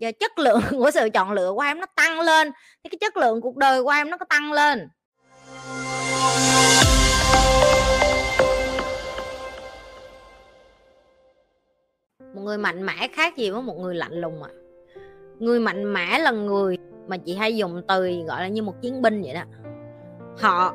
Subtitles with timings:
[0.00, 2.50] và chất lượng của sự chọn lựa của em nó tăng lên,
[2.84, 4.88] thì cái chất lượng cuộc đời của em nó có tăng lên.
[12.34, 14.50] Một người mạnh mẽ khác gì với một người lạnh lùng à
[15.40, 16.78] người mạnh mẽ là người
[17.08, 19.42] mà chị hay dùng từ gọi là như một chiến binh vậy đó.
[20.38, 20.74] Họ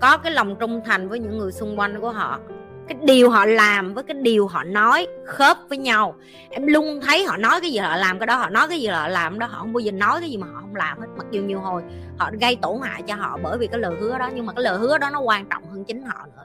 [0.00, 2.40] có cái lòng trung thành với những người xung quanh của họ
[2.88, 6.14] cái điều họ làm với cái điều họ nói khớp với nhau.
[6.50, 8.86] Em luôn thấy họ nói cái gì họ làm, cái đó họ nói cái gì
[8.86, 11.06] họ làm đó họ không bao giờ nói cái gì mà họ không làm hết.
[11.16, 11.82] Mặc dù nhiều hồi
[12.18, 14.62] họ gây tổn hại cho họ bởi vì cái lời hứa đó, nhưng mà cái
[14.62, 16.42] lời hứa đó nó quan trọng hơn chính họ nữa.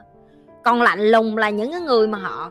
[0.64, 2.50] Còn lạnh lùng là những cái người mà họ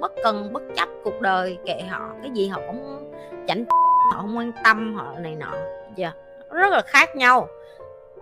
[0.00, 2.10] bất cần, bất chấp cuộc đời kệ họ.
[2.22, 3.12] Cái gì họ cũng
[3.48, 3.64] chảnh,
[4.12, 5.52] họ không quan tâm, họ này nọ.
[5.96, 6.14] Yeah.
[6.50, 7.48] rất là khác nhau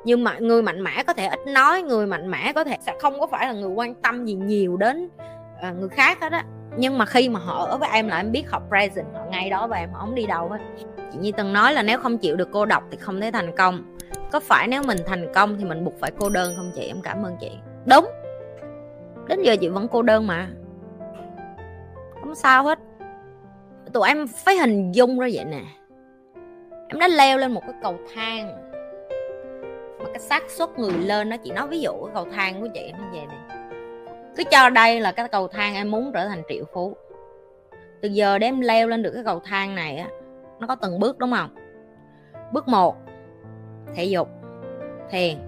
[0.04, 2.96] nhưng mà người mạnh mẽ có thể ít nói người mạnh mẽ có thể sẽ
[3.00, 5.08] không có phải là người quan tâm gì nhiều đến
[5.68, 6.44] uh, người khác hết á.
[6.76, 9.50] Nhưng mà khi mà họ ở với em là em biết họ present họ ngay
[9.50, 10.58] đó và em họ không đi đâu hết.
[11.12, 13.56] Chị như từng nói là nếu không chịu được cô độc thì không thể thành
[13.56, 13.96] công.
[14.32, 16.82] Có phải nếu mình thành công thì mình buộc phải cô đơn không chị?
[16.86, 17.50] Em cảm ơn chị.
[17.86, 18.06] Đúng.
[19.28, 20.48] Đến giờ chị vẫn cô đơn mà.
[22.20, 22.78] Không sao hết.
[23.92, 25.62] Tụi em phải hình dung ra vậy nè.
[26.88, 28.69] Em đã leo lên một cái cầu thang
[30.20, 32.92] cái xác suất người lên nó chỉ nói ví dụ cái cầu thang của chị
[32.92, 33.38] nó về này
[34.36, 36.96] cứ cho đây là cái cầu thang em muốn trở thành triệu phú.
[38.00, 40.08] Từ giờ để em leo lên được cái cầu thang này á,
[40.60, 41.54] nó có từng bước đúng không?
[42.52, 42.96] Bước một,
[43.94, 44.28] thể dục,
[45.10, 45.38] thiền,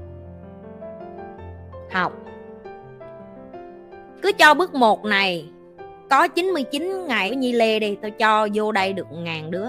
[1.91, 2.13] học.
[4.23, 5.51] Cứ cho bước một này,
[6.11, 9.67] có 99 ngày với Nhi Lê đi tôi cho vô đây được ngàn đứa,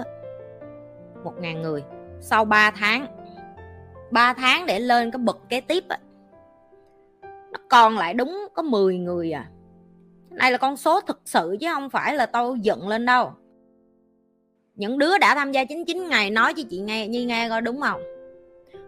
[1.24, 1.84] một ngàn người
[2.20, 3.13] sau 3 tháng.
[4.14, 5.98] 3 tháng để lên cái bậc kế tiếp á.
[7.22, 9.46] Nó còn lại đúng có 10 người à.
[10.30, 13.32] Này là con số thực sự chứ không phải là tôi dựng lên đâu.
[14.74, 17.80] Những đứa đã tham gia 99 ngày nói cho chị nghe như nghe coi đúng
[17.80, 18.02] không?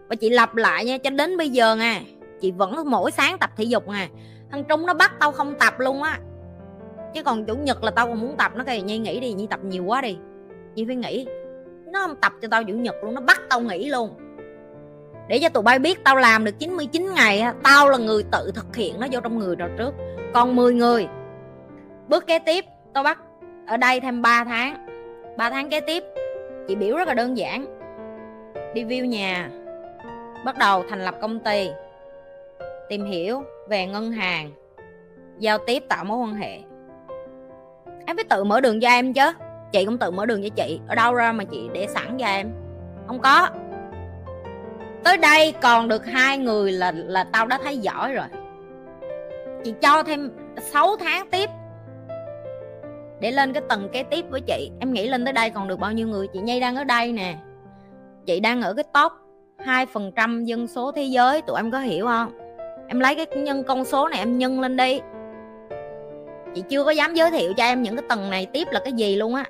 [0.09, 2.01] Và chị lặp lại nha, cho đến bây giờ nha,
[2.41, 4.09] chị vẫn mỗi sáng tập thể dục nè.
[4.51, 6.19] thằng trung nó bắt tao không tập luôn á.
[7.13, 9.47] Chứ còn chủ nhật là tao còn muốn tập, nó kêu, nhi nghỉ đi, nhi
[9.49, 10.17] tập nhiều quá đi.
[10.75, 11.27] Nhi phải nghỉ.
[11.85, 14.09] Nó không tập cho tao chủ nhật luôn, nó bắt tao nghỉ luôn
[15.27, 18.75] để cho tụi bay biết tao làm được 99 ngày tao là người tự thực
[18.75, 19.93] hiện nó vô trong người rồi trước.
[20.33, 21.07] Còn 10 người.
[22.07, 23.19] Bước kế tiếp, tao bắt
[23.67, 24.87] ở đây thêm 3 tháng.
[25.37, 26.03] 3 tháng kế tiếp,
[26.67, 27.65] chị biểu rất là đơn giản.
[28.73, 29.49] Đi view nhà.
[30.45, 31.69] Bắt đầu thành lập công ty.
[32.89, 34.51] Tìm hiểu về ngân hàng.
[35.39, 36.59] Giao tiếp tạo mối quan hệ.
[38.05, 39.31] Em phải tự mở đường cho em chứ.
[39.71, 40.79] Chị cũng tự mở đường cho chị.
[40.87, 42.51] Ở đâu ra mà chị để sẵn cho em?
[43.07, 43.49] Không có
[45.03, 48.25] tới đây còn được hai người là là tao đã thấy giỏi rồi.
[49.63, 50.31] Chị cho thêm
[50.61, 51.49] 6 tháng tiếp
[53.19, 54.71] để lên cái tầng kế tiếp với chị.
[54.79, 56.27] Em nghĩ lên tới đây còn được bao nhiêu người?
[56.33, 57.35] Chị nhi đang ở đây nè.
[58.25, 59.11] Chị đang ở cái top
[59.57, 61.41] hai phần trăm dân số thế giới.
[61.41, 62.37] Tụi em có hiểu không?
[62.87, 64.99] Em lấy cái nhân, con số này em nhân lên đi.
[66.55, 68.93] Chị chưa có dám giới thiệu cho em những cái tầng này tiếp là cái
[68.93, 69.45] gì luôn á.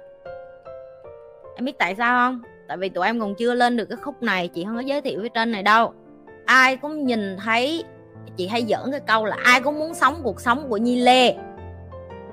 [1.55, 2.41] Em biết tại sao không?
[2.67, 5.01] Tại vì tụi em còn chưa lên được cái khúc này, chị không có giới
[5.01, 5.93] thiệu với trên này đâu.
[6.45, 7.83] Ai cũng nhìn thấy,
[8.35, 11.35] chị hay giỡn cái câu là ai cũng muốn sống cuộc sống của nhi lê.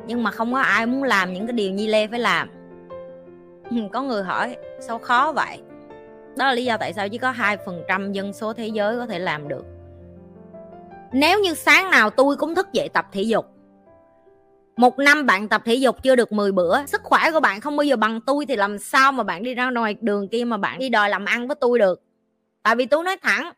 [0.07, 2.51] Nhưng mà không có ai muốn làm những cái điều nhi lê phải làm.
[3.93, 5.59] Có người hỏi, sao khó vậy?
[6.37, 8.97] Đó là lý do tại sao chỉ có hai phần trăm dân số thế giới
[8.97, 9.65] có thể làm được.
[11.13, 13.54] Nếu như sáng nào tôi cũng thức dậy tập thể dục
[14.77, 17.77] một năm bạn tập thể dục chưa được 10 bữa, sức khỏe của bạn không
[17.77, 20.57] bao giờ bằng tôi thì làm sao mà bạn đi ra ngoài đường kia mà
[20.57, 22.03] bạn đi đòi làm ăn với tôi được?
[22.63, 23.53] Tại vì tôi nói thẳng,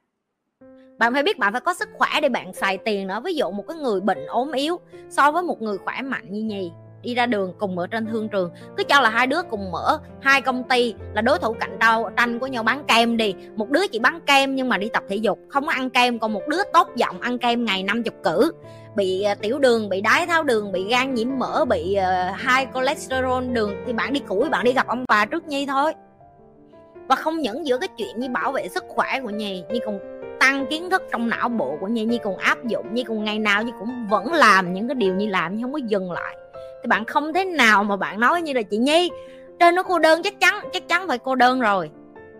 [0.99, 3.21] bạn phải biết bạn phải có sức khỏe để bạn xài tiền nữa.
[3.25, 6.43] Ví dụ một cái người bệnh ốm yếu so với một người khỏe mạnh như
[6.43, 6.73] nhì,
[7.03, 9.99] đi ra đường cùng ở trên thương trường, cứ cho là hai đứa cùng mở
[10.21, 11.79] hai công ty là đối thủ cạnh
[12.17, 13.35] tranh của nhau bán kem đi.
[13.57, 16.19] Một đứa chỉ bán kem nhưng mà đi tập thể dục, không có ăn kem,
[16.19, 18.53] còn một đứa tốt giọng ăn kem ngày năm chục cử
[18.97, 22.69] bị à, tiểu đường bị đái tháo đường bị gan nhiễm mỡ bị uh, high
[22.75, 25.93] cholesterol đường thì bạn đi củi bạn đi gặp ông bà trước nhi thôi.
[27.09, 29.99] Và không những giữa cái chuyện như bảo vệ sức khỏe của nhi nhi còn
[30.41, 33.39] tăng kiến thức trong não bộ của nhi nhi còn áp dụng nhi còn ngày
[33.39, 36.37] nào nhi cũng vẫn làm những cái điều nhi làm nhi không có dừng lại.
[36.83, 39.11] Thì bạn không thế nào mà bạn nói như là chị nhi
[39.61, 41.91] trên nó cô đơn chắc chắn chắc chắn phải cô đơn rồi.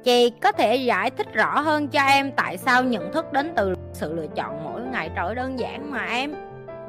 [0.05, 3.75] Chị có thể giải thích rõ hơn cho em tại sao nhận thức đến từ
[3.93, 6.35] sự lựa chọn mỗi ngày trời đơn giản mà em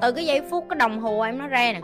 [0.01, 1.81] từ cái giây phút, cái đồng hồ em nó ra nè.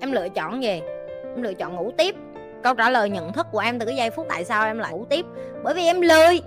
[0.00, 0.80] Em lựa chọn gì
[1.22, 2.14] em lựa chọn ngủ tiếp.
[2.62, 4.92] Câu trả lời nhận thức của em từ cái giây phút tại sao em lại
[4.92, 5.26] ngủ tiếp.
[5.62, 6.40] Bởi vì em lười.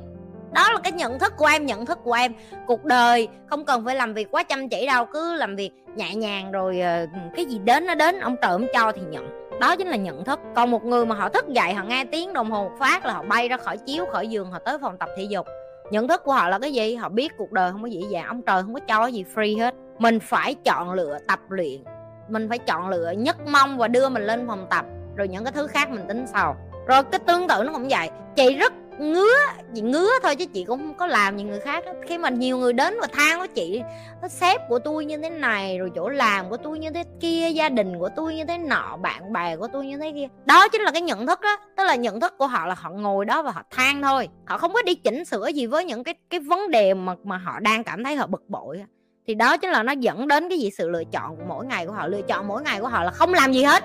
[0.52, 2.34] Đó là cái nhận thức của em, nhận thức của em.
[2.68, 6.16] Cuộc đời không cần phải làm việc quá chăm chỉ đâu, cứ làm việc nhẹ
[6.16, 9.50] nhàng rồi ờ, cái gì đến nó đến, ông trời ông cho thì nhận.
[9.60, 10.40] Đó chính là nhận thức.
[10.56, 13.14] Còn một người mà họ thức dậy, họ nghe tiếng đồng hồ một phát là
[13.14, 15.48] họ bay ra khỏi chiếu, khỏi giường, họ tới phòng tập thể dục.
[15.92, 16.96] Nhận thức của họ là cái gì?
[16.96, 19.60] Họ biết cuộc đời không có dễ dàng, ông trời không có cho gì free
[19.60, 21.84] hết mình phải chọn lựa tập luyện.
[22.30, 24.86] Mình phải chọn lựa nhất mong và đưa mình lên phòng tập,
[25.16, 26.58] rồi những cái thứ khác mình tính sau.
[26.88, 28.10] Rồi cái tương tự nó cũng vậy.
[28.36, 29.36] Chị rất ngứa,
[29.74, 32.58] chị ngứa thôi chứ chị cũng không có làm như người khác khi mà nhiều
[32.58, 33.82] người đến và than với chị
[34.30, 37.70] sếp của tôi như thế này, rồi chỗ làm của tôi như thế kia, gia
[37.70, 40.28] đình của tôi như thế nọ, bạn bè của tôi như thế kia.
[40.46, 41.58] Đó chính là cái nhận thức đó.
[41.78, 44.30] Tức là nhận thức của họ là họ ngồi đó và họ than thôi.
[44.46, 47.38] Họ không có đi chỉnh sửa gì với những cái cái vấn đề mà mà
[47.38, 48.84] họ đang cảm thấy họ bực bội
[49.28, 50.72] thì đó chính là nó dẫn đến cái gì?
[50.78, 52.08] Sự lựa chọn của mỗi ngày của họ.
[52.08, 53.84] Lựa chọn mỗi ngày của họ là không làm gì hết.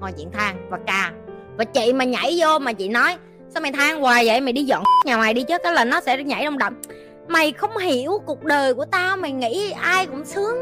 [0.00, 1.12] Ngồi chuyện than và cà.
[1.56, 3.16] Và chị mà nhảy vô mà chị nói,
[3.48, 4.40] sao mày than hoài vậy?
[4.40, 5.56] Mày đi dọn nhà mày đi chứ.
[5.62, 6.80] Cái là nó sẽ nhảy đông đậm
[7.30, 10.56] mày không hiểu cuộc đời của tao, mày nghĩ ai cũng sướng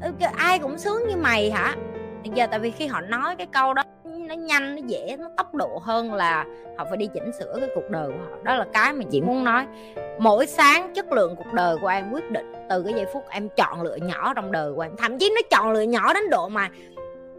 [0.00, 1.76] ờ, ai cũng sướng như mày hả?
[2.34, 3.82] Giờ tại vì khi họ nói cái câu đó
[4.30, 6.44] nó nhanh, nó dễ, nó tốc độ hơn là
[6.78, 8.36] họ phải đi chỉnh sửa cái cuộc đời của họ.
[8.42, 9.66] Đó là cái mà chị muốn nói.
[10.18, 13.48] Mỗi sáng chất lượng cuộc đời của em quyết định từ cái giây phút em
[13.48, 14.96] chọn lựa nhỏ trong đời của em.
[14.98, 16.68] Thậm chí nó chọn lựa nhỏ đến độ mà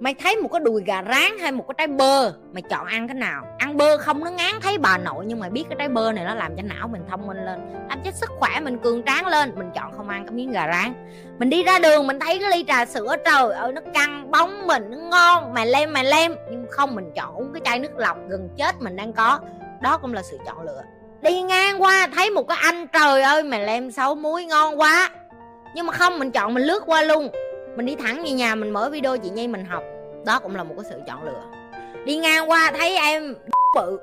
[0.01, 3.07] mày thấy một cái đùi gà rán hay một cái trái bơ, mày chọn ăn
[3.07, 3.44] cái nào?
[3.57, 6.25] Ăn bơ không, nó ngán thấy bà nội nhưng mà biết cái trái bơ này
[6.25, 7.59] nó làm cho não mình thông minh lên
[7.89, 9.51] làm cho sức khỏe mình cường tráng lên.
[9.56, 10.94] Mình chọn không ăn cái miếng gà rán.
[11.39, 14.68] Mình đi ra đường mình thấy cái ly trà sữa, trời ơi, nó căng bóng
[14.68, 16.36] mình, nó ngon, mày lem mày lem.
[16.51, 19.39] Nhưng không, mình chọn uống cái chai nước lọc gần chết mình đang có.
[19.81, 20.81] Đó cũng là sự chọn lựa.
[21.21, 25.09] Đi ngang qua thấy một cái anh, trời ơi, mày lem xấu muối ngon quá.
[25.75, 27.30] Nhưng mà không, mình chọn mình lướt qua luôn
[27.75, 29.83] mình đi thẳng về nhà, mình mở video chị nhi mình học.
[30.25, 31.44] Đó cũng là một cái sự chọn lựa.
[32.06, 33.35] Đi ngang qua thấy em
[33.75, 34.00] bự.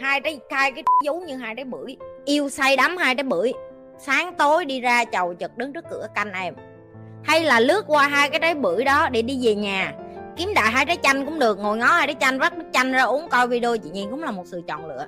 [0.00, 1.96] Hai trái, hai cái giống như hai trái bưởi.
[2.24, 3.52] Yêu say đắm hai trái bưởi.
[3.98, 6.54] Sáng tối đi ra chầu chật đứng trước cửa canh em.
[7.24, 9.92] Hay là lướt qua hai cái trái bưởi đó để đi về nhà.
[10.36, 12.92] Kiếm đại hai trái chanh cũng được, ngồi ngó hai trái chanh, vắt nước chanh
[12.92, 15.06] ra uống coi video chị nhiên cũng là một sự chọn lựa.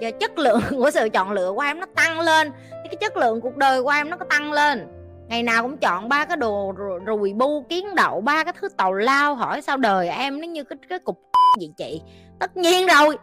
[0.00, 2.50] Giờ chất lượng của sự chọn lựa của em nó tăng lên.
[2.72, 4.86] Cái chất lượng cuộc đời của em nó có tăng lên
[5.28, 6.74] ngày nào cũng chọn ba cái đồ
[7.06, 10.64] rùi bu, kiến đậu, ba cái thứ tàu lao, hỏi sao đời em nó như
[10.64, 11.18] cái cái cục
[11.60, 12.00] gì chị?
[12.38, 13.16] Tất nhiên rồi,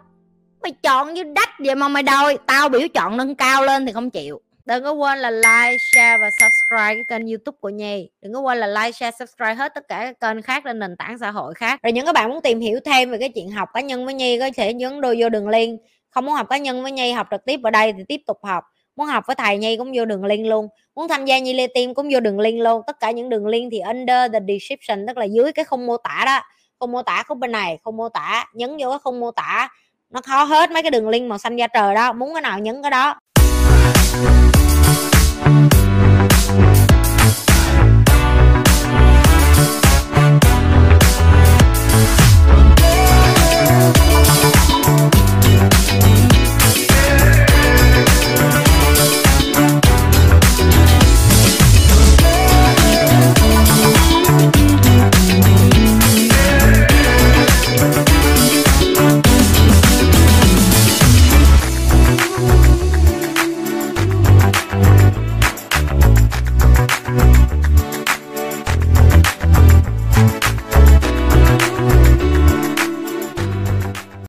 [0.62, 2.38] mày chọn như đách vậy mà mày đòi.
[2.46, 4.42] Tao biểu chọn nâng cao lên thì không chịu.
[4.66, 8.10] Đừng có quên là like, share và subscribe cái kênh youtube của nhi.
[8.22, 10.96] Đừng có quên là like, share, subscribe hết tất cả các kênh khác trên nền
[10.98, 11.80] tảng xã hội khác.
[11.84, 14.14] Rồi những các bạn muốn tìm hiểu thêm về cái chuyện học cá nhân với
[14.14, 15.80] nhi, có thể nhấn đôi vô đường link.
[16.10, 18.38] Không muốn học cá nhân với nhi, học trực tiếp ở đây thì tiếp tục
[18.44, 18.64] học
[18.95, 20.68] muốn học với thầy nhi cũng vô đường link luôn.
[20.95, 22.81] Muốn tham gia nhi lê team cũng vô đường link luôn.
[22.88, 25.98] Tất cả những đường link thì under the description, tức là dưới cái khung mô
[25.98, 26.40] tả đó.
[26.80, 29.69] Khung mô tả khúc bên này không mô tả, nhấn vô cái khung mô tả.
[30.10, 32.13] Nó khó hết mấy cái đường link màu xanh da trời đó.
[32.13, 33.16] Muốn cái nào nhấn cái đó.